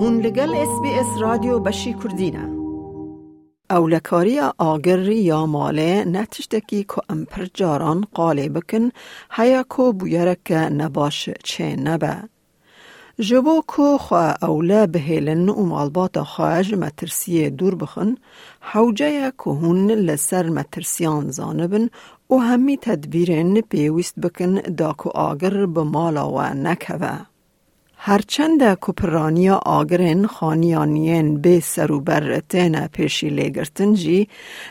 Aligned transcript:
هون 0.00 0.20
لگل 0.20 0.54
اس 0.54 0.80
بی 0.82 0.88
اس 0.88 1.06
رادیو 1.20 1.58
بشی 1.58 1.94
کردینه 1.94 2.48
اولکاری 3.70 4.40
آگر 4.58 4.98
یا 5.08 5.46
ماله 5.46 6.04
نتشتکی 6.04 6.84
که 6.84 7.02
امپر 7.08 7.46
جاران 7.54 8.04
قالی 8.14 8.48
بکن 8.48 8.90
هیا 9.30 9.62
که 9.76 9.92
بویرک 9.92 10.52
نباش 10.52 11.30
چه 11.44 11.76
نبه. 11.76 12.16
جبو 13.20 13.62
که 13.76 13.98
خواه 14.00 14.36
اولا 14.42 14.86
بهیلن 14.86 15.48
و 15.48 15.66
مالبات 15.66 16.22
خواهج 16.22 16.74
مترسی 16.74 17.50
دور 17.50 17.74
بخن 17.74 18.16
حوجه 18.60 19.32
که 19.44 19.50
هون 19.50 19.90
لسر 19.90 20.48
مترسیان 20.48 21.30
زانبن 21.30 21.88
و 22.30 22.36
همی 22.36 22.76
تدبیرن 22.76 23.60
پیوست 23.60 24.20
بکن 24.20 24.54
دا 24.54 24.92
که 24.92 25.10
آگر 25.10 25.66
بمالا 25.66 26.30
و 26.32 26.42
نکوه. 26.42 27.37
هرچند 28.00 28.78
کپرانیا 28.80 29.60
آگرین 29.66 30.26
خانیانین 30.26 31.40
به 31.40 31.60
سروبر 31.60 32.40
تینا 32.48 32.88
پیشی 32.88 33.28
لگرتن 33.28 33.94
جی 33.94 34.28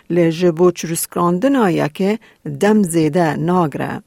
لجبو 0.09 0.71
چرسکراندن 0.71 1.55
آیا 1.55 1.87
که 1.87 2.19
دم 2.59 2.83
زیده 2.83 3.35
ناگره. 3.35 4.01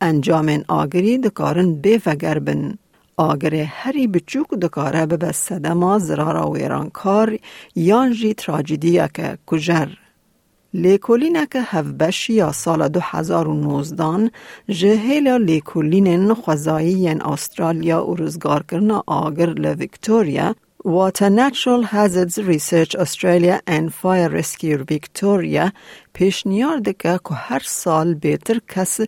انجام 0.00 0.64
آگری 0.68 1.18
دکارن 1.18 1.80
به 1.80 2.00
وگر 2.06 2.38
بن. 2.38 2.78
آگر 3.16 3.54
هری 3.54 4.06
بچوک 4.06 4.50
دکاره 4.50 5.06
به 5.06 5.32
صدما 5.32 5.98
زرارا 5.98 6.50
ویرانکار 6.50 7.38
یان 7.76 8.12
جی 8.12 8.34
تراجیدیا 8.34 9.08
که 9.08 9.38
کجر. 9.46 9.88
لیکولینک 10.74 11.56
هفبشی 11.56 12.32
یا 12.32 12.52
سال 12.52 12.88
2019 12.88 14.30
جهیل 14.68 15.28
لیکولین 15.28 16.34
خوزایی 16.34 17.08
استرالیا 17.08 18.06
و 18.06 18.16
رزگار 18.16 18.62
کرنا 18.62 19.02
آگر 19.06 19.46
لویکتوریا 19.46 20.54
Water 20.84 21.28
Natural 21.28 21.82
Hazards 21.82 22.38
Research 22.38 22.94
Australia 22.94 23.60
and 23.66 23.92
Fire 23.92 24.30
Rescue 24.30 24.84
Victoria 24.84 25.72
پیشنیار 26.12 26.78
دکه 26.78 27.20
که 27.28 27.34
هر 27.34 27.62
سال 27.64 28.14
بهتر 28.14 28.60
کس 28.68 29.00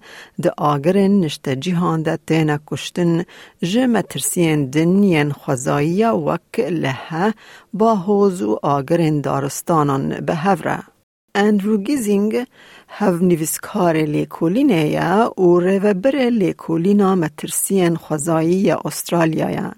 ده 0.43 0.53
آگرین 0.57 1.21
نشته 1.21 1.57
جیهان 1.57 2.03
ده 2.03 2.19
تینا 2.27 2.59
کشتن 2.67 3.25
جه 3.63 3.87
مترسین 3.87 4.71
دنین 4.71 5.33
خوزایی 5.33 6.05
وک 6.05 6.61
لحه 6.61 7.35
با 7.73 7.95
حوز 7.97 8.43
و 8.43 8.59
آگرین 8.63 9.21
دارستانان 9.21 10.21
به 10.21 10.35
هفره. 10.35 11.00
اندرو 11.35 11.77
گیزینگ 11.77 12.47
هف 12.89 13.23
نویسکار 13.23 13.97
لیکولینه 13.97 14.89
یا 14.89 15.33
و 15.39 15.61
روبر 15.61 16.17
لیکولینا 16.31 17.15
مترسین 17.15 17.97
خوزایی 17.97 18.71
استرالیا 18.71 19.73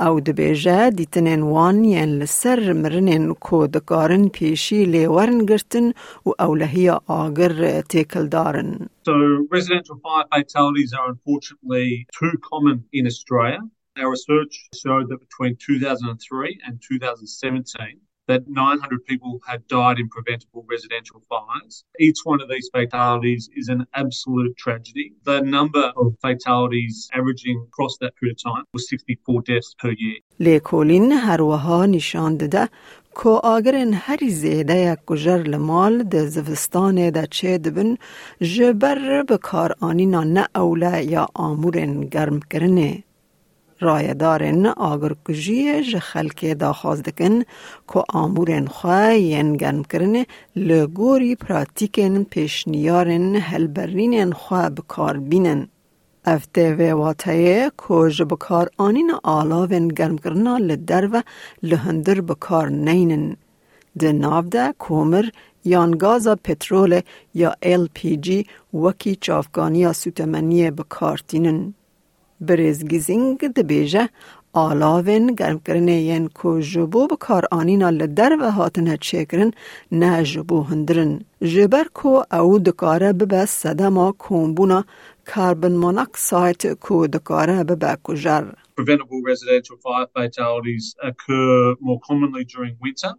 او 0.00 0.20
دبیجه 0.20 0.90
دیتنین 0.90 1.42
وانین 1.42 2.18
لسر 2.18 2.72
مرنین 2.72 3.34
کو 3.34 3.66
دکارن 3.66 4.28
پیشی 4.28 4.84
لیورن 4.84 5.46
گرتن 5.46 5.92
و 6.26 6.30
اولهی 6.38 6.88
آگر 7.06 7.80
تیکل 7.80 8.28
دارن. 8.28 8.88
So 9.06 9.12
residential 9.50 9.96
fire 10.02 10.26
fatalities 10.34 10.92
are 10.98 11.08
unfortunately 11.14 12.06
too 12.18 12.34
common 12.50 12.84
in 12.92 13.06
Australia. 13.06 13.60
Our 13.96 14.10
research 14.10 14.54
showed 14.82 15.06
that 15.10 15.20
between 15.20 15.56
2003 15.56 16.58
and 16.66 16.82
2017 16.82 18.03
that 18.29 18.47
900 18.47 19.05
people 19.11 19.41
had 19.49 19.67
died 19.67 19.97
in 20.01 20.07
preventable 20.15 20.63
residential 20.73 21.19
fires. 21.31 21.83
Each 22.07 22.19
one 22.31 22.39
of 22.43 22.47
these 22.53 22.69
fatalities 22.77 23.49
is 23.59 23.67
an 23.75 23.81
absolute 24.01 24.55
tragedy. 24.65 25.07
The 25.31 25.41
number 25.57 25.85
of 26.01 26.07
fatalities 26.27 27.09
averaging 27.19 27.57
across 27.67 27.93
that 28.01 28.13
period 28.17 28.35
of 28.37 28.43
time 28.49 28.65
was 28.75 28.83
64 28.89 29.41
deaths 29.51 29.71
per 29.81 29.91
year. 30.03 30.19
لیکولین 30.39 31.11
هر 31.11 31.41
وها 31.41 31.85
نشان 31.85 32.37
داده 32.37 32.69
که 33.15 33.29
آگرین 33.29 33.93
هری 33.93 34.29
زیده 34.29 34.77
یک 34.77 34.99
کجر 35.05 35.37
لمال 35.37 36.03
ده 36.03 36.25
زوستان 36.25 37.09
ده 37.09 37.27
چه 37.31 37.57
دبن 37.57 37.97
جبر 38.41 39.23
بکار 39.23 39.75
آنینا 39.79 40.23
نه 40.23 40.47
اوله 40.55 41.03
یا 41.05 41.27
آمورن 41.35 42.01
گرم 42.01 42.39
کرنه. 42.39 43.03
رایدارن 43.80 44.66
آگر 44.66 45.12
کجی 45.24 45.82
ج 45.82 45.98
خلک 45.98 46.58
داخواز 46.58 47.02
دکن 47.02 47.42
که 47.92 48.02
آمورن 48.08 48.66
خواه 48.66 49.14
ینگن 49.14 49.82
کرن 49.82 50.24
لگوری 50.56 51.34
پراتیکن 51.34 52.24
پیشنیارن 52.24 53.36
هلبرینن 53.36 54.32
خواه 54.32 54.68
بکار 54.70 55.18
بینن. 55.18 55.68
افته 56.24 56.74
و 56.74 56.96
واتایه 56.98 57.72
که 57.88 58.10
ج 58.10 58.22
بکار 58.22 58.70
آنین 58.78 59.12
آلاوین 59.22 59.88
گرم 59.88 60.18
کرنا 60.18 60.58
لدر 60.58 61.08
و 61.12 61.22
لهندر 61.62 62.20
بکار 62.20 62.68
نینن. 62.68 63.36
ده 63.98 64.12
ناو 64.12 64.44
ده 64.44 64.72
کومر 64.78 65.24
یان 65.64 65.90
گازا 65.90 66.36
پترول 66.44 67.00
یا 67.34 67.54
LPG 67.62 68.28
وکی 68.74 69.16
چافگانی 69.16 69.92
سوتمنی 69.92 70.70
بکار 70.70 71.18
تینن. 71.28 71.74
برزگیزینگ 72.46 73.38
دبیجه 73.56 74.08
آلاوین 74.62 75.26
گرم 75.38 75.58
کرنه 75.66 75.96
ین 76.10 76.26
کو 76.28 76.60
جبو 76.60 77.06
بکار 77.06 77.44
آنینا 77.50 77.90
لدر 77.90 78.32
و 78.40 78.50
هاتن 78.50 78.96
چکرن 78.96 79.50
نه 79.92 80.22
جبو 80.22 80.62
هندرن. 80.62 81.12
جبر 81.42 81.86
کو 81.94 82.24
او 82.32 82.58
دکاره 82.58 83.12
ببه 83.12 83.44
صدما 83.44 84.14
کمبونا 84.18 84.84
کاربن 85.26 85.72
موناکسایت 85.72 86.66
کو 86.80 87.06
دکاره 87.06 87.64
ببه 87.64 87.96
کجر. 88.02 88.44
Preventable 88.80 89.22
residential 89.32 89.76
fire 89.84 90.08
fatalities 90.16 90.86
occur 91.10 91.74
more 91.86 92.00
commonly 92.08 92.44
during 92.52 92.74
winter. 92.84 93.12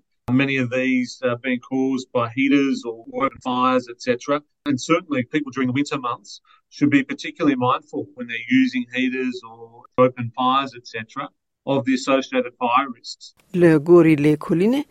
Many 0.44 0.56
of 0.58 0.70
these 0.70 1.20
are 1.24 1.36
being 1.36 1.60
caused 1.60 2.06
by 2.12 2.28
heaters 2.38 2.84
or 2.84 3.04
open 3.24 3.40
fires, 3.48 3.88
etc. 3.88 4.42
And 4.66 4.80
certainly 4.80 5.22
people 5.24 5.50
during 5.54 5.68
the 5.68 5.78
winter 5.80 5.98
months 5.98 6.40
should 6.68 6.90
be 6.90 7.02
particularly 7.02 7.56
mindful 7.56 8.06
when 8.14 8.26
they're 8.28 8.50
using 8.62 8.84
heaters 8.94 9.36
or 9.50 9.82
open 9.98 10.30
fires, 10.36 10.72
etc., 10.80 11.28
of 11.66 11.84
the 11.86 11.94
associated 11.94 12.52
fire 12.58 12.88
risks. 12.98 13.34
لگوری 13.54 14.14
لیکولینه 14.14 14.84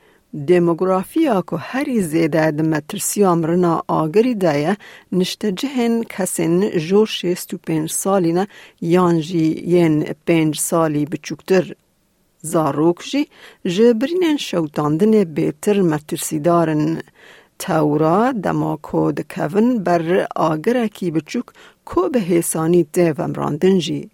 دموگرافیا 0.47 1.41
که 1.41 1.55
هری 1.57 2.01
زیده 2.01 2.51
د 2.51 2.61
مترسی 2.61 3.23
امرنا 3.23 3.83
آگری 3.87 4.35
دایه 4.35 4.77
نشته 5.11 5.51
جهن 5.51 6.03
کسین 6.03 6.69
جو 6.69 7.05
شیست 7.05 7.53
و 7.53 7.57
پنج 7.57 7.91
سالینه 7.91 8.47
یانجی 8.81 9.63
ین 9.65 10.03
پنج 10.27 10.59
سالی 10.59 11.05
بچوکتر 11.05 11.73
زاروک 12.52 12.98
جی 13.10 13.22
جبرینن 13.74 14.36
شوتاندن 14.46 15.14
بیتر 15.36 15.76
مترسی 15.90 16.38
دارن 16.46 17.02
تورا 17.58 18.32
دما 18.44 18.76
کود 18.86 19.20
کون 19.32 19.66
بر 19.84 20.26
آگره 20.36 20.88
کی 20.88 21.10
بچوک 21.10 21.46
کو 21.84 22.08
به 22.08 22.20
حسانی 22.20 22.82
دیو 22.94 23.20
امراندن 23.20 23.78
جی. 23.78 24.10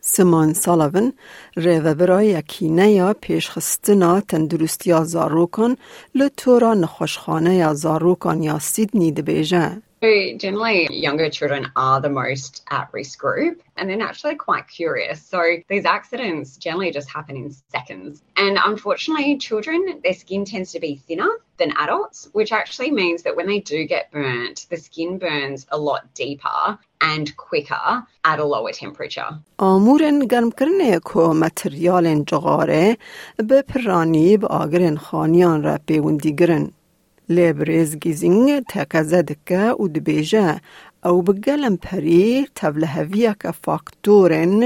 سمان 0.00 0.52
سالاون 0.54 1.12
ریو 1.56 1.94
برای 1.94 2.26
یکینه 2.26 2.90
یا 2.92 3.14
پیشخستنا 3.20 4.20
تندرستی 4.20 5.04
زاروکان 5.04 5.76
لطورا 6.14 6.74
نخوشخانه 6.74 7.54
یا 7.54 7.74
زاروکان 7.74 8.42
یا 8.42 8.58
سیدنی 8.58 9.12
دبیجه. 9.12 9.82
So 10.03 10.37
generally, 10.37 10.79
younger 10.91 11.29
children 11.29 11.71
are 11.77 12.01
the 12.01 12.09
most 12.09 12.63
at-risk 12.69 13.17
group, 13.19 13.61
and 13.77 13.89
they're 13.89 13.95
naturally 13.95 14.35
quite 14.35 14.67
curious. 14.67 15.21
So 15.33 15.41
these 15.69 15.85
accidents 15.85 16.57
generally 16.57 16.91
just 16.91 17.09
happen 17.09 17.37
in 17.37 17.55
seconds. 17.71 18.21
And 18.35 18.59
unfortunately, 18.71 19.37
children, 19.37 20.01
their 20.03 20.13
skin 20.13 20.43
tends 20.43 20.73
to 20.73 20.79
be 20.81 21.01
thinner 21.07 21.31
than 21.57 21.71
adults, 21.77 22.29
which 22.33 22.51
actually 22.51 22.91
means 22.91 23.23
that 23.23 23.37
when 23.37 23.47
they 23.47 23.59
do 23.59 23.85
get 23.85 24.11
burnt, 24.11 24.65
the 24.69 24.77
skin 24.77 25.19
burns 25.19 25.65
a 25.71 25.77
lot 25.77 26.13
deeper 26.13 26.77
and 27.01 27.25
quicker 27.37 28.03
at 28.25 28.39
a 28.39 28.45
lower 28.45 28.73
temperature. 28.73 29.39
آمورن 29.57 30.19
گرم 30.19 30.51
کرنه 30.51 30.99
که 31.13 31.19
متریال 31.19 32.23
جغاره 32.23 32.97
به 33.37 33.61
پرانی 33.61 34.37
به 34.37 34.47
آگرن 34.47 34.97
خانیان 34.97 35.63
را 35.63 35.79
پیوندی 35.87 36.35
گرن. 36.35 36.71
لێ 37.34 37.48
برێزگیزینگە 37.58 38.58
تەکەزە 38.72 39.20
دکە 39.30 39.66
و 39.80 39.84
دبێژە 39.94 40.48
ئەو 41.04 41.16
بگەلم 41.26 41.76
پەری 41.84 42.30
تەڤلە 42.58 42.88
هەڤیەکە 42.96 43.50
فاکتۆرن 43.64 44.56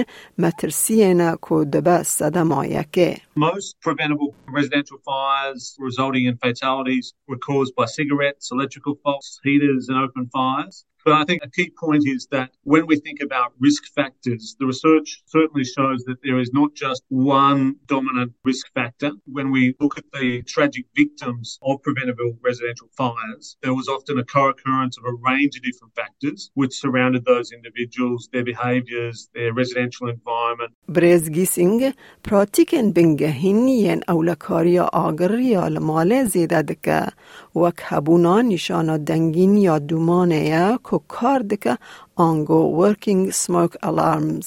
مەترسیێنە 0.42 1.30
کۆ 1.46 1.56
دەبە 1.74 1.98
سەدەمایەکێ. 2.16 3.12
Most 3.46 3.70
preventable 3.86 4.30
residential 4.58 4.98
fires 5.08 5.62
resulting 5.88 6.24
in 6.30 6.36
fatalities 6.46 7.06
were 7.28 7.40
caused 7.48 7.72
by 7.78 7.86
cigarettes, 7.98 8.44
electrical 8.56 8.94
faults, 9.02 9.30
heaters, 9.44 9.84
and 9.90 9.98
open 10.04 10.24
fires. 10.36 10.76
But 11.07 11.21
I 11.21 11.23
think 11.23 11.41
a 11.41 11.49
key 11.49 11.71
point 11.83 12.03
is 12.05 12.27
that 12.31 12.49
when 12.63 12.85
we 12.85 12.97
think 12.97 13.19
about 13.21 13.53
risk 13.67 13.83
factors, 13.95 14.57
the 14.59 14.65
research 14.65 15.23
certainly 15.25 15.63
shows 15.63 16.03
that 16.03 16.17
there 16.21 16.37
is 16.37 16.51
not 16.51 16.73
just 16.75 17.01
one 17.07 17.77
dominant 17.87 18.33
risk 18.43 18.65
factor. 18.73 19.11
When 19.37 19.49
we 19.49 19.73
look 19.79 19.97
at 19.97 20.03
the 20.11 20.41
tragic 20.41 20.85
victims 21.01 21.59
of 21.63 21.81
preventable 21.81 22.31
residential 22.43 22.89
fires, 22.97 23.55
there 23.63 23.73
was 23.73 23.87
often 23.87 24.19
a 24.19 24.25
co-occurrence 24.25 24.97
of 24.97 25.05
a 25.05 25.15
range 25.29 25.55
of 25.55 25.63
different 25.63 25.93
factors 25.95 26.51
which 26.55 26.73
surrounded 26.83 27.23
those 27.23 27.53
individuals, 27.53 28.27
their 28.33 28.43
behaviours, 28.43 29.29
their 29.33 29.53
residential 29.53 30.09
environment. 30.09 30.73
برزگیسینگ 30.89 31.93
پراتیکن 32.23 32.91
بنگهین 32.91 33.67
ین 33.67 34.01
اولکاری 34.07 34.79
آگر 34.79 35.39
یا 35.39 35.67
لماله 35.67 36.23
زیده 36.23 36.61
دکه 36.61 37.07
وک 37.55 37.79
هبونا 37.83 38.41
نشانا 38.41 38.97
دنگین 38.97 39.57
یا 39.57 39.79
دومانه 39.79 40.35
که 40.92 41.00
کار 41.08 41.38
دکه 41.38 41.78
آنگو 42.16 42.60
working 42.82 43.32
smoke 43.32 43.76
alarms 43.88 44.46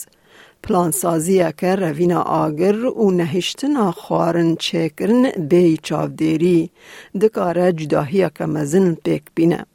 پلان 0.64 0.92
سازی 0.92 1.52
که 1.58 1.76
روینا 1.76 2.22
آگر 2.22 2.86
و 2.86 3.12
نهشتنا 3.12 3.92
خوارن 3.92 4.56
چکرن 4.56 5.32
بی 5.50 5.78
چاودیری. 5.78 6.72
دکاره 7.22 7.74
جداهی 7.74 8.30
که 8.30 8.46
مزن 8.46 8.98
پیک 9.04 9.24
بینه. 9.36 9.66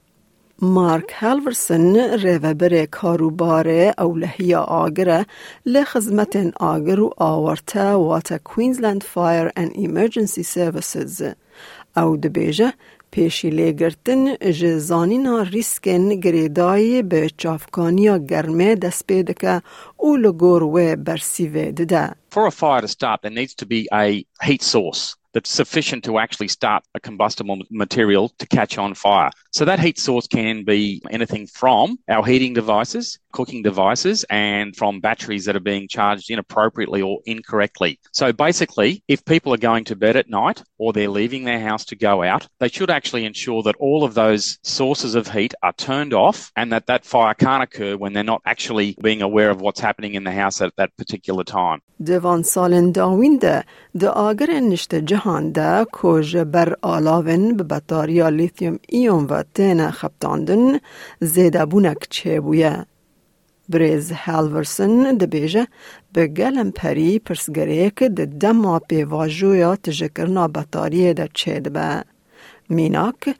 مارک 0.62 1.12
هالورسن 1.12 1.96
ریوبر 1.96 2.84
کاروبار 2.84 3.68
اولهی 3.98 4.54
آگره 4.54 5.26
لخدمت 5.66 6.52
آگر 6.60 7.00
و 7.00 7.10
آورته 7.16 7.90
واتا 7.90 8.38
کوینزلند 8.38 9.02
فایر 9.02 9.48
and 9.48 9.70
ایمرجنسی 9.74 10.42
سرویسز. 10.42 11.22
او 11.96 12.16
دبیجه 12.16 12.72
پیشی 13.11 13.49
لگرتن 13.49 14.35
جزانینا 14.35 15.41
ریسکن 15.41 16.19
گریدای 16.19 17.01
به 17.01 17.29
چافکانیا 17.37 18.17
گرمه 18.17 18.75
دست 18.75 19.07
پیده 19.07 19.33
که 19.33 19.61
او 19.97 20.15
لگور 20.15 20.63
و 20.63 20.95
برسیوه 20.95 21.71
ده. 21.71 22.15
For 22.31 22.47
a 22.47 22.51
fire 22.51 22.81
to 22.81 22.87
start, 22.87 23.21
there 23.21 23.31
needs 23.31 23.55
to 23.55 23.65
be 23.65 23.87
a 23.93 24.25
heat 24.43 24.61
source. 24.61 25.15
that's 25.35 25.51
sufficient 25.51 26.01
to 26.05 26.17
actually 26.17 26.47
start 26.47 26.81
a 26.95 26.99
combustible 26.99 27.57
material 27.69 28.29
to 28.39 28.47
catch 28.47 28.77
on 28.77 28.93
fire. 28.93 29.29
So 29.51 29.65
that 29.65 29.79
heat 29.81 29.99
source 29.99 30.27
can 30.27 30.63
be 30.63 31.01
anything 31.11 31.45
from 31.45 31.99
our 32.07 32.25
heating 32.25 32.53
devices, 32.53 33.19
cooking 33.37 33.61
devices, 33.69 34.17
and 34.29 34.67
from 34.79 34.93
batteries 35.09 35.45
that 35.45 35.57
are 35.59 35.71
being 35.73 35.87
charged 35.97 36.27
inappropriately 36.29 37.01
or 37.09 37.15
incorrectly. 37.35 37.91
So 38.19 38.25
basically, 38.47 38.91
if 39.15 39.25
people 39.33 39.53
are 39.53 39.69
going 39.69 39.85
to 39.85 39.95
bed 40.05 40.15
at 40.21 40.29
night 40.29 40.59
or 40.81 40.87
they're 40.93 41.17
leaving 41.21 41.43
their 41.43 41.63
house 41.69 41.83
to 41.85 41.95
go 42.09 42.13
out, 42.31 42.43
they 42.61 42.71
should 42.75 42.91
actually 42.97 43.25
ensure 43.25 43.61
that 43.63 43.75
all 43.85 44.01
of 44.03 44.13
those 44.13 44.43
sources 44.63 45.13
of 45.15 45.25
heat 45.35 45.53
are 45.67 45.73
turned 45.89 46.13
off 46.13 46.51
and 46.59 46.67
that 46.71 46.87
that 46.87 47.03
fire 47.13 47.33
can't 47.45 47.63
occur 47.67 47.93
when 48.01 48.13
they're 48.13 48.33
not 48.33 48.41
actually 48.53 48.87
being 49.01 49.21
aware 49.21 49.49
of 49.49 49.61
what's 49.61 49.79
happening 49.87 50.13
in 50.15 50.23
the 50.23 50.31
house 50.43 50.57
at 50.61 50.73
that 50.77 50.91
particular 50.97 51.43
time. 51.43 51.81
دوان 52.05 52.43
سالن 52.43 52.91
داوین 52.91 53.37
ده 53.37 53.63
ده 53.99 54.09
آگر 54.09 54.49
نشت 54.51 54.95
جهان 54.95 55.51
ده 55.51 55.85
کج 55.91 56.37
بر 56.37 56.75
آلاون 56.81 57.57
به 57.57 57.63
بطاریا 57.63 58.29
لیثیوم 58.29 58.79
ایون 58.89 59.25
و 59.25 59.43
تین 59.53 59.91
خبتاندن 59.91 60.79
زیده 61.19 61.65
بونک 61.65 62.07
چه 62.09 62.41
بویه. 62.41 62.85
بریز 63.70 64.12
هالورسن 64.12 65.16
ده 65.16 65.26
بیجه 65.26 65.66
به 66.12 66.26
گلم 66.26 66.70
پری 66.70 67.18
پرسگره 67.18 67.90
که 67.90 68.08
ده 68.08 68.26
دما 68.26 68.78
پیواجویا 68.78 69.76
تجکرنا 69.76 70.48
بطاریه 70.48 71.14
ده 71.14 71.28
چه 71.34 71.60
ده 71.60 71.70
به. 71.70 72.04
میناک 72.70 73.36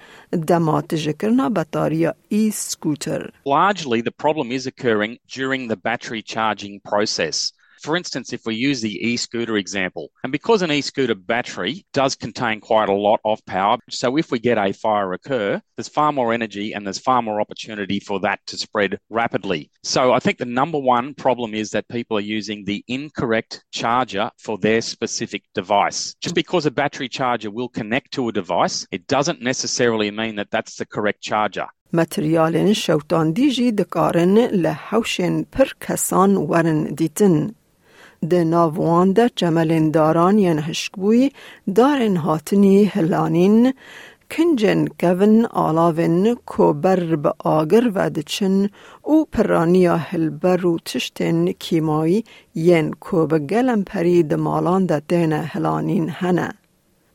دما 0.47 0.81
تجکرنا 0.83 1.49
بطاریا 1.49 2.15
ای 2.29 2.51
سکوتر. 2.51 3.31
Largely, 3.47 4.01
the 4.03 4.17
problem 4.25 4.51
is 4.53 4.67
occurring 4.67 5.19
during 5.29 5.69
the 5.69 5.77
battery 5.77 6.23
charging 6.23 6.81
process. 6.91 7.53
For 7.82 7.96
instance, 7.96 8.34
if 8.34 8.48
we 8.48 8.56
use 8.56 8.82
the 8.82 8.98
e-scooter 9.10 9.58
example, 9.58 10.10
and 10.24 10.32
because 10.32 10.64
an 10.64 10.72
e-scooter 10.72 11.14
battery 11.14 11.86
does 11.94 12.16
contain 12.16 12.60
quite 12.60 12.90
a 12.90 12.94
lot 12.94 13.20
of 13.24 13.46
power, 13.46 13.78
so 13.92 14.18
if 14.18 14.32
we 14.32 14.40
get 14.40 14.58
a 14.58 14.74
fire 14.74 15.14
occur, 15.14 15.62
there's 15.78 15.88
far 15.88 16.12
more 16.12 16.34
energy 16.34 16.74
and 16.74 16.84
there's 16.84 16.98
far 16.98 17.22
more 17.22 17.40
opportunity 17.40 18.00
for 18.00 18.20
that 18.22 18.40
to 18.48 18.58
spread 18.58 18.98
rapidly. 19.12 19.70
So 19.84 20.14
I 20.14 20.20
think 20.20 20.40
the 20.40 20.46
number 20.46 20.80
one 20.80 21.14
problem 21.14 21.54
is 21.54 21.70
that 21.72 21.88
people 21.88 22.18
are 22.18 22.22
using 22.22 22.64
the 22.64 22.84
incorrect 22.88 23.64
charger 23.72 24.32
for 24.40 24.58
their 24.58 24.82
specific 24.82 25.44
device. 25.54 26.16
Just 26.22 26.34
because 26.34 26.66
a 26.66 26.72
battery 26.72 27.10
charger 27.10 27.52
will 27.52 27.70
connect 27.70 28.14
to 28.14 28.30
a 28.30 28.32
device, 28.32 28.88
it 28.90 29.06
doesn't 29.06 29.44
necessarily 29.44 30.10
mean 30.10 30.38
that 30.38 30.50
that's 30.50 30.78
the 30.78 30.88
correct 30.88 31.22
charger. 31.22 31.68
متریالن 31.94 32.74
شوتان 32.74 33.32
دیجی 33.34 33.72
دکارن 33.72 34.38
لحوشن 34.38 35.44
پر 35.44 35.66
کسان 35.82 36.36
ورن 36.38 36.96
دیتن. 36.96 37.56
ده 38.29 38.45
ناوان 38.45 39.13
ده 39.13 39.31
جملین 39.37 39.91
داران 39.91 40.39
ین 40.39 40.59
هشکبوی 40.59 41.31
دارن 41.75 42.17
هاتنی 42.17 42.85
هلانین 42.85 43.73
کنجن 44.31 44.87
کون 45.01 45.47
آلاون 45.47 46.35
کو 46.47 46.73
بر 46.73 47.17
به 47.17 47.33
آگر 47.39 47.91
و 47.95 48.11
او 49.03 49.25
پرانیا 49.25 49.97
هلبر 49.97 50.67
و 50.67 50.79
تشتن 50.79 51.53
کیمایی 51.53 52.25
ین 52.55 52.93
کو 52.93 53.27
به 53.27 53.39
گلم 53.39 53.85
پری 53.85 54.23
ده 54.23 54.37
مالان 54.37 54.87
ده 54.87 55.01
دین 55.09 55.33
هلانین 55.33 56.09
هنه. 56.09 56.53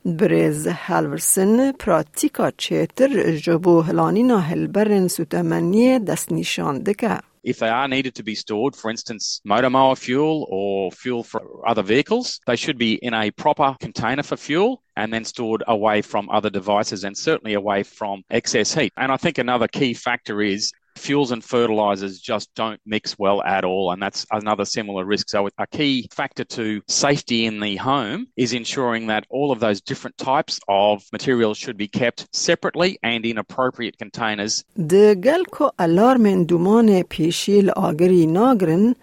برز 0.04 0.66
هالورسن 0.66 1.72
پراتیکا 1.72 2.50
چیتر 2.50 3.36
جبو 3.36 3.80
هلانینا 3.80 4.38
هلبرن 4.38 5.08
سوتمنی 5.08 5.98
دست 5.98 6.32
نشان 6.32 6.78
دکه. 6.78 7.18
If 7.46 7.60
they 7.60 7.68
are 7.68 7.86
needed 7.86 8.16
to 8.16 8.24
be 8.24 8.34
stored, 8.34 8.74
for 8.74 8.90
instance, 8.90 9.40
motor 9.44 9.70
mower 9.70 9.94
fuel 9.94 10.48
or 10.50 10.90
fuel 10.90 11.22
for 11.22 11.66
other 11.66 11.82
vehicles, 11.82 12.40
they 12.44 12.56
should 12.56 12.76
be 12.76 12.94
in 12.94 13.14
a 13.14 13.30
proper 13.30 13.76
container 13.78 14.24
for 14.24 14.36
fuel 14.36 14.82
and 14.96 15.14
then 15.14 15.24
stored 15.24 15.62
away 15.68 16.02
from 16.02 16.28
other 16.28 16.50
devices 16.50 17.04
and 17.04 17.16
certainly 17.16 17.54
away 17.54 17.84
from 17.84 18.24
excess 18.30 18.74
heat. 18.74 18.92
And 18.96 19.12
I 19.12 19.16
think 19.16 19.38
another 19.38 19.68
key 19.68 19.94
factor 19.94 20.42
is 20.42 20.72
fuels 20.95 21.31
and 21.31 21.43
fertilizers 21.43 22.19
just 22.19 22.53
don't 22.53 22.79
mix 22.85 23.17
well 23.17 23.41
at 23.43 23.63
all 23.63 23.91
and 23.91 24.01
that's 24.01 24.25
another 24.31 24.65
similar 24.65 25.03
risk 25.05 25.29
so 25.29 25.49
a 25.57 25.67
key 25.67 26.07
factor 26.11 26.43
to 26.43 26.81
safety 26.87 27.45
in 27.45 27.59
the 27.59 27.75
home 27.77 28.27
is 28.37 28.53
ensuring 28.53 29.07
that 29.07 29.25
all 29.29 29.51
of 29.51 29.59
those 29.59 29.81
different 29.81 30.17
types 30.17 30.59
of 30.67 31.03
materials 31.11 31.57
should 31.57 31.77
be 31.77 31.87
kept 31.87 32.27
separately 32.35 32.99
and 33.03 33.25
in 33.25 33.37
appropriate 33.37 33.97
containers 33.97 34.63
ده 34.77 35.15
گل 35.15 35.43
کو 35.51 35.71
الارمن 35.79 36.43
دومان 36.43 37.01
پیشیل 37.01 37.69
آگری 37.69 38.25
ناگرن 38.25 38.95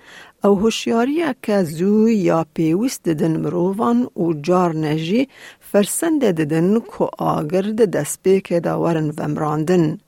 او 0.45 0.55
هوشیاری 0.55 1.25
که 1.43 1.63
زو 1.63 2.09
یا 2.09 2.47
پیوست 2.55 3.03
ددن 3.05 3.37
مروان 3.37 4.09
و 4.17 4.33
جار 4.33 4.77
نجی 4.77 5.29
فرسند 5.61 6.25
ددن 6.25 6.81
کو 6.81 7.09
آگر 7.19 7.63
ده 7.63 7.87
دست 7.87 8.23
پیک 8.23 8.53
داورن 8.53 9.13
ومراندن. 9.19 9.99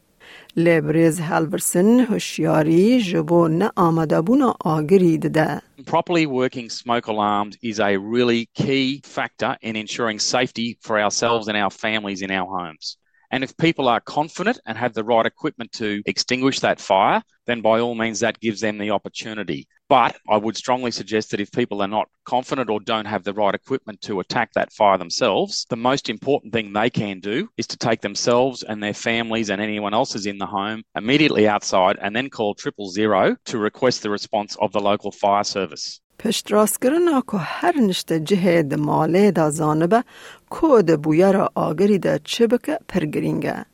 لبریز 0.57 1.21
هالورسن 1.21 2.01
هوشیاری 2.01 3.03
جبو 3.03 3.49
نه 3.49 3.71
آمده 3.77 4.21
بونا 4.21 4.55
آگری 4.65 5.19
ده. 5.19 5.63
Properly 5.87 6.27
working 6.27 6.69
smoke 6.69 7.07
alarms 7.07 7.57
is 7.63 7.81
a 7.81 7.97
really 7.97 8.49
key 8.55 9.01
factor 9.05 9.57
in 9.63 9.77
ensuring 9.77 10.19
safety 10.19 10.79
for 10.81 11.01
ourselves 11.01 11.49
and 11.49 11.57
our 11.57 11.71
families 11.71 12.23
in 12.23 12.31
our 12.31 12.47
homes. 12.47 12.97
And 13.33 13.45
if 13.45 13.57
people 13.57 13.87
are 13.89 14.01
confident 14.01 14.59
and 14.67 14.77
have 14.77 14.93
the 14.93 15.05
right 15.05 15.25
equipment 15.25 15.71
to 15.73 16.03
extinguish 16.05 16.59
that 16.61 16.81
fire, 16.81 17.23
then 17.47 17.61
by 17.61 17.79
all 17.81 17.95
means 17.95 18.21
that 18.21 18.41
gives 18.41 18.61
them 18.61 18.79
the 18.79 18.91
opportunity. 18.91 19.69
But 19.89 20.17
I 20.29 20.37
would 20.37 20.57
strongly 20.57 20.93
suggest 20.93 21.31
that 21.31 21.41
if 21.41 21.51
people 21.51 21.83
are 21.83 21.89
not 21.89 22.09
confident 22.25 22.71
or 22.71 22.79
don't 22.79 23.07
have 23.07 23.25
the 23.25 23.33
right 23.33 23.55
equipment 23.55 24.01
to 24.03 24.21
attack 24.21 24.53
that 24.53 24.73
fire 24.73 24.99
themselves, 24.99 25.67
the 25.69 25.77
most 25.91 26.09
important 26.09 26.53
thing 26.53 26.73
they 26.73 26.91
can 26.91 27.19
do 27.19 27.49
is 27.57 27.67
to 27.69 27.77
take 27.77 28.01
themselves 28.01 28.63
and 28.63 28.81
their 28.81 28.95
families 28.95 29.51
and 29.51 29.61
anyone 29.61 29.93
else 29.93 30.15
is 30.15 30.27
in 30.27 30.39
the 30.39 30.47
home 30.47 30.85
immediately 30.95 31.49
outside 31.49 31.97
and 32.01 32.15
then 32.15 32.31
call 32.31 32.55
triple 32.55 32.89
zero 32.91 33.37
to 33.47 33.59
request 33.59 34.03
the 34.03 34.11
response 34.11 34.57
of 34.61 34.71
the 34.73 34.81
local 34.81 35.11
fire 35.11 35.45
service. 35.45 36.01
پشت 36.19 36.53
راست 36.53 36.83
کرنا 36.83 37.23
که 37.31 37.37
هر 37.37 37.77
نشته 37.77 38.21
جهه 38.21 38.63
ده 38.63 38.77
ماله 38.77 39.31
دا 39.31 39.51
زانبه 39.51 40.05
که 40.51 40.83
ده 40.83 40.97
بویا 40.97 41.31
را 41.31 41.51
آگری 41.55 41.99
ده 41.99 42.21
چه 42.25 42.47
بکه 42.47 42.79
پرگرینگه. 42.89 43.65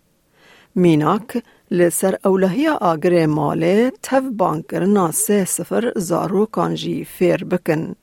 میناک 0.74 1.42
لسر 1.71 2.17
اولهی 2.25 2.67
آگر 2.67 3.25
ماله 3.25 3.91
تف 4.03 4.23
بانکرنا 4.37 5.11
سه 5.11 5.45
سفر 5.45 5.91
زارو 5.95 6.45
کانجی 6.45 7.05
فیر 7.05 7.43
بکن. 7.43 7.95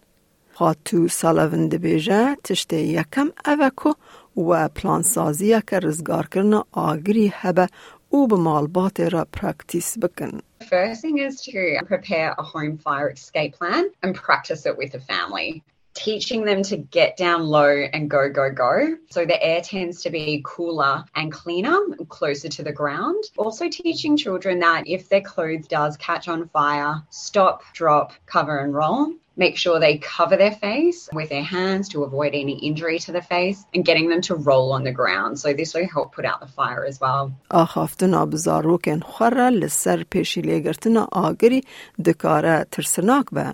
خاتو 0.52 1.08
سالوون 1.08 1.68
ده 1.68 1.78
بیجه 1.78 2.36
تشته 2.44 2.76
یکم 2.76 3.28
اوکو 3.46 3.92
و 4.36 4.68
پلان 4.68 5.02
سازی 5.02 5.60
که 5.60 5.78
رزگار 5.78 6.26
کرنا 6.26 6.64
آگری 6.72 7.32
هبه 7.34 7.68
او 8.08 8.28
به 8.28 8.36
مالبات 8.36 9.00
را 9.00 9.26
پراکتیس 9.32 9.98
بکن. 9.98 10.40
First 10.60 11.00
thing 11.02 11.18
is 11.18 11.34
to 11.42 11.60
prepare 11.86 12.34
a 12.38 12.42
home 12.42 12.78
fire 12.78 13.10
escape 13.10 13.52
plan 13.58 13.84
and 14.02 14.14
practice 14.14 14.62
it 14.66 14.76
with 14.78 14.94
a 14.94 15.00
family. 15.00 15.62
teaching 15.97 16.43
them 16.43 16.63
to 16.63 16.77
get 16.77 17.17
down 17.17 17.43
low 17.43 17.69
and 17.93 18.09
go, 18.09 18.29
go, 18.29 18.51
go. 18.51 18.97
So 19.11 19.25
the 19.25 19.41
air 19.41 19.61
tends 19.61 20.01
to 20.03 20.09
be 20.09 20.41
cooler 20.43 21.05
and 21.15 21.31
cleaner, 21.31 21.79
closer 22.09 22.49
to 22.49 22.63
the 22.63 22.71
ground. 22.71 23.23
Also 23.37 23.69
teaching 23.69 24.17
children 24.17 24.59
that 24.59 24.87
if 24.87 25.09
their 25.09 25.21
clothes 25.21 25.67
does 25.67 25.95
catch 25.97 26.27
on 26.27 26.49
fire, 26.49 27.03
stop, 27.09 27.63
drop, 27.73 28.13
cover 28.25 28.59
and 28.59 28.73
roll 28.73 29.13
make 29.35 29.57
sure 29.57 29.79
they 29.79 29.97
cover 29.97 30.37
their 30.37 30.51
face 30.51 31.09
with 31.11 31.29
their 31.29 31.43
hands 31.43 31.89
to 31.89 32.03
avoid 32.03 32.33
any 32.35 32.55
injury 32.69 32.99
to 32.99 33.11
the 33.11 33.21
face 33.21 33.65
and 33.73 33.83
getting 33.85 34.09
them 34.09 34.21
to 34.21 34.35
roll 34.35 34.71
on 34.71 34.83
the 34.83 34.91
ground. 34.91 35.39
So 35.39 35.53
this 35.53 35.73
will 35.73 35.87
help 35.87 36.13
put 36.15 36.25
out 36.25 36.39
the 36.39 36.47
fire 36.47 36.85
as 36.85 36.99
well. 37.01 37.31
آخافتنا 37.51 38.25
بزاروکن 38.25 38.99
خوره 38.99 39.49
لسر 39.49 40.03
پیشی 40.03 40.41
لگرتنا 40.41 41.07
آگری 41.11 41.63
دکاره 42.05 42.65
ترسناک 42.71 43.25
به. 43.31 43.53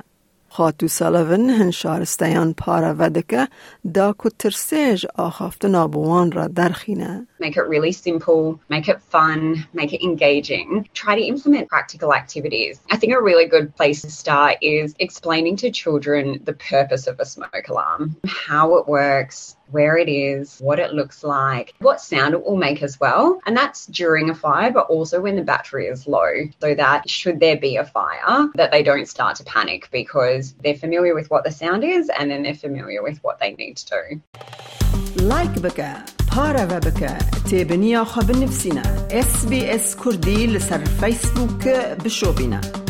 خاتو 0.54 0.88
سالوون 0.88 1.50
هن 1.50 1.72
شارستیان 1.72 2.54
پارا 2.54 2.96
ودکه 3.00 3.48
دا 3.94 4.14
کو 4.14 4.30
ترسیج 4.30 5.06
آخافتنا 5.16 5.88
بوان 5.88 6.32
را 6.32 6.48
درخینه. 6.48 7.28
Make 7.40 7.56
it 7.58 7.68
really 7.74 7.92
simple, 7.92 8.60
make 8.70 8.88
it 8.90 9.00
fun, 9.14 9.68
make 9.74 9.94
it 9.94 10.02
engaging. 10.04 10.90
Try 10.94 11.14
to 11.20 11.26
implement 11.34 11.70
practical 11.70 12.14
activities. 12.14 12.74
I 12.92 12.98
think 12.98 13.14
a 13.14 13.22
really 13.30 13.48
good 13.56 13.68
place 13.76 14.02
to 14.02 14.12
start 14.12 14.58
is 14.62 14.96
explaining 15.00 15.56
to 15.58 15.68
children 15.82 16.24
the 16.50 16.58
purpose 16.72 17.04
of 17.12 17.16
a 17.20 17.26
smoke 17.26 17.68
alarm, 17.70 18.04
how 18.46 18.66
it 18.78 18.86
works, 18.88 19.56
where 19.76 19.96
it 20.04 20.10
is, 20.10 20.46
what 20.68 20.80
it 20.80 20.92
looks 21.00 21.20
like, 21.24 21.68
what 21.80 22.02
sound 22.02 22.34
it 22.34 22.44
will 22.46 22.58
make 22.68 22.82
as 22.88 23.00
well. 23.00 23.40
And 23.46 23.56
that's 23.56 23.82
during 24.02 24.30
a 24.30 24.36
fire, 24.36 24.72
but 24.72 24.88
also 24.96 25.22
when 25.22 25.36
the 25.36 25.44
battery 25.54 25.86
is 25.94 26.08
low, 26.08 26.32
so 26.62 26.68
that 26.84 27.10
should 27.10 27.40
there 27.40 27.58
be 27.58 27.74
a 27.78 27.86
fire, 27.86 28.50
that 28.56 28.72
they 28.72 28.84
don't 28.90 29.08
start 29.16 29.34
to 29.38 29.44
panic 29.44 29.82
because 29.92 30.54
they're 30.64 30.82
familiar 30.86 31.14
with 31.20 31.30
what 31.30 31.44
the 31.44 31.52
sound 31.52 31.84
is 31.84 32.10
and 32.18 32.26
then 32.32 32.44
they're 32.44 32.64
familiar 32.68 33.02
with 33.08 33.18
what 33.26 33.40
they 33.40 33.52
need 33.62 33.76
to 33.78 33.86
do. 33.96 34.04
لایک 35.32 35.56
بکە 35.66 35.92
پارەوە 36.32 36.80
بکە 36.86 37.14
تێبنییا 37.50 38.04
خە 38.12 38.22
بنفسینە 38.28 38.86
SسBS 39.28 39.88
کوردی 40.02 40.42
لەسەر 40.54 40.82
فیسبووکە 41.00 41.78
بشۆبینە. 42.04 42.83